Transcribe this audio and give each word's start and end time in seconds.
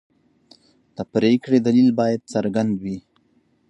د 0.95 0.97
پرېکړې 1.13 1.57
دلیل 1.67 1.89
باید 1.99 2.21
څرګند 2.33 2.73
وي. 2.83 2.97